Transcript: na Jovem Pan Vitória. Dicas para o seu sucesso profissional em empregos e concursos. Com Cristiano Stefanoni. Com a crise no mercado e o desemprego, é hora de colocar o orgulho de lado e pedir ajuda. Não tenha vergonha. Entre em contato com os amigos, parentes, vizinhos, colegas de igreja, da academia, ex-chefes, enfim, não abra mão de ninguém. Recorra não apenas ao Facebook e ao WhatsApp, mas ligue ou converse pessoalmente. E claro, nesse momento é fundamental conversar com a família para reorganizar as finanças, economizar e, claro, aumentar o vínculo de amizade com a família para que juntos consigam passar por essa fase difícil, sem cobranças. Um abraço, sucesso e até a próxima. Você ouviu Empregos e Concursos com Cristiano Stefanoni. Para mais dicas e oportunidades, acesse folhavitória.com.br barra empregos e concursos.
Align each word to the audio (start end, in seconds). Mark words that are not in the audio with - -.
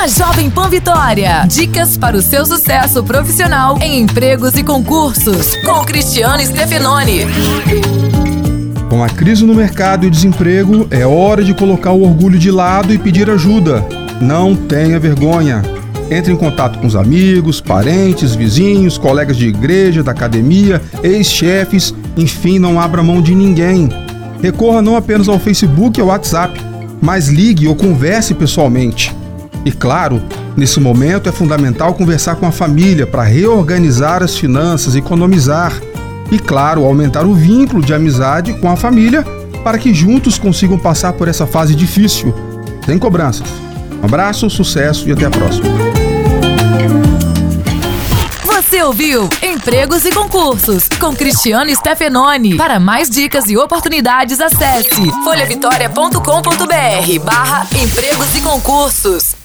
na 0.00 0.06
Jovem 0.06 0.48
Pan 0.48 0.70
Vitória. 0.70 1.44
Dicas 1.46 1.98
para 1.98 2.16
o 2.16 2.22
seu 2.22 2.46
sucesso 2.46 3.04
profissional 3.04 3.76
em 3.82 4.00
empregos 4.00 4.54
e 4.54 4.64
concursos. 4.64 5.54
Com 5.56 5.84
Cristiano 5.84 6.42
Stefanoni. 6.42 7.26
Com 8.88 9.04
a 9.04 9.10
crise 9.10 9.44
no 9.44 9.54
mercado 9.54 10.04
e 10.04 10.08
o 10.08 10.10
desemprego, 10.10 10.88
é 10.90 11.06
hora 11.06 11.44
de 11.44 11.52
colocar 11.52 11.92
o 11.92 12.02
orgulho 12.02 12.38
de 12.38 12.50
lado 12.50 12.94
e 12.94 12.98
pedir 12.98 13.28
ajuda. 13.28 13.86
Não 14.22 14.56
tenha 14.56 14.98
vergonha. 14.98 15.60
Entre 16.10 16.32
em 16.32 16.36
contato 16.36 16.78
com 16.78 16.86
os 16.86 16.96
amigos, 16.96 17.60
parentes, 17.60 18.34
vizinhos, 18.34 18.96
colegas 18.96 19.36
de 19.36 19.48
igreja, 19.48 20.02
da 20.02 20.12
academia, 20.12 20.80
ex-chefes, 21.02 21.94
enfim, 22.16 22.58
não 22.58 22.80
abra 22.80 23.02
mão 23.02 23.20
de 23.20 23.34
ninguém. 23.34 23.90
Recorra 24.40 24.80
não 24.80 24.96
apenas 24.96 25.28
ao 25.28 25.38
Facebook 25.38 26.00
e 26.00 26.00
ao 26.00 26.08
WhatsApp, 26.08 26.58
mas 27.02 27.28
ligue 27.28 27.68
ou 27.68 27.76
converse 27.76 28.32
pessoalmente. 28.32 29.19
E 29.64 29.70
claro, 29.70 30.22
nesse 30.56 30.80
momento 30.80 31.28
é 31.28 31.32
fundamental 31.32 31.94
conversar 31.94 32.36
com 32.36 32.46
a 32.46 32.52
família 32.52 33.06
para 33.06 33.22
reorganizar 33.22 34.22
as 34.22 34.36
finanças, 34.36 34.96
economizar 34.96 35.72
e, 36.30 36.38
claro, 36.38 36.84
aumentar 36.84 37.26
o 37.26 37.34
vínculo 37.34 37.82
de 37.82 37.92
amizade 37.92 38.54
com 38.54 38.70
a 38.70 38.76
família 38.76 39.24
para 39.62 39.78
que 39.78 39.92
juntos 39.92 40.38
consigam 40.38 40.78
passar 40.78 41.12
por 41.12 41.28
essa 41.28 41.46
fase 41.46 41.74
difícil, 41.74 42.34
sem 42.86 42.98
cobranças. 42.98 43.46
Um 44.00 44.06
abraço, 44.06 44.48
sucesso 44.48 45.08
e 45.08 45.12
até 45.12 45.26
a 45.26 45.30
próxima. 45.30 45.68
Você 48.44 48.82
ouviu 48.82 49.28
Empregos 49.42 50.06
e 50.06 50.12
Concursos 50.12 50.88
com 50.98 51.14
Cristiano 51.14 51.74
Stefanoni. 51.74 52.56
Para 52.56 52.80
mais 52.80 53.10
dicas 53.10 53.50
e 53.50 53.56
oportunidades, 53.56 54.40
acesse 54.40 55.10
folhavitória.com.br 55.24 57.24
barra 57.24 57.66
empregos 57.74 58.34
e 58.34 58.40
concursos. 58.40 59.39